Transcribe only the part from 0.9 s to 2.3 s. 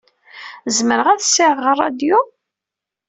ad ssiɣeɣ ṛṛadyu?